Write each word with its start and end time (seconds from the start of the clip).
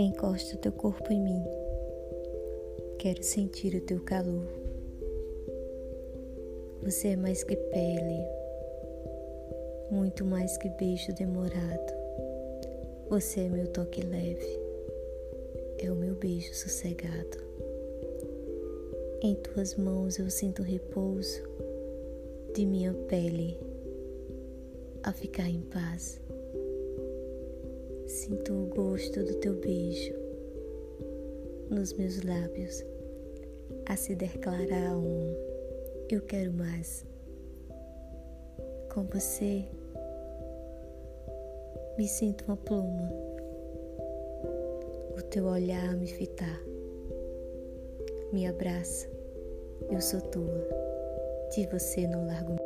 Encosta 0.00 0.56
teu 0.58 0.70
corpo 0.70 1.12
em 1.12 1.20
mim. 1.20 1.44
Quero 3.00 3.20
sentir 3.20 3.74
o 3.74 3.80
teu 3.80 3.98
calor. 3.98 4.46
Você 6.84 7.08
é 7.08 7.16
mais 7.16 7.42
que 7.42 7.56
pele, 7.56 8.24
muito 9.90 10.24
mais 10.24 10.56
que 10.56 10.68
beijo 10.68 11.12
demorado. 11.14 11.92
Você 13.10 13.40
é 13.40 13.48
meu 13.48 13.66
toque 13.66 14.00
leve, 14.02 14.60
é 15.78 15.90
o 15.90 15.96
meu 15.96 16.14
beijo 16.14 16.54
sossegado. 16.54 17.38
Em 19.20 19.34
tuas 19.34 19.74
mãos 19.74 20.16
eu 20.20 20.30
sinto 20.30 20.62
repouso 20.62 21.42
de 22.54 22.64
minha 22.64 22.94
pele 23.08 23.58
a 25.02 25.12
ficar 25.12 25.48
em 25.48 25.62
paz. 25.62 26.20
Sinto 28.28 28.52
o 28.52 28.66
gosto 28.66 29.24
do 29.24 29.36
teu 29.36 29.54
beijo 29.54 30.12
nos 31.70 31.94
meus 31.94 32.22
lábios, 32.22 32.84
a 33.86 33.96
se 33.96 34.14
declarar 34.14 34.98
um 34.98 35.34
eu 36.10 36.20
quero 36.20 36.52
mais. 36.52 37.06
Com 38.92 39.04
você, 39.04 39.64
me 41.96 42.06
sinto 42.06 42.44
uma 42.44 42.58
pluma, 42.58 43.10
o 45.16 45.22
teu 45.30 45.46
olhar 45.46 45.96
me 45.96 46.06
fitar, 46.06 46.60
me 48.30 48.46
abraça, 48.46 49.08
eu 49.88 50.02
sou 50.02 50.20
tua, 50.20 50.68
de 51.54 51.66
você 51.68 52.06
não 52.06 52.26
largo 52.26 52.56